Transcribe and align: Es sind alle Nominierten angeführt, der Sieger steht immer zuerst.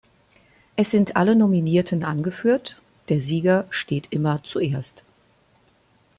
Es 0.77 0.89
sind 0.89 1.15
alle 1.15 1.35
Nominierten 1.35 2.03
angeführt, 2.03 2.81
der 3.09 3.21
Sieger 3.21 3.65
steht 3.69 4.07
immer 4.11 4.41
zuerst. 4.41 5.03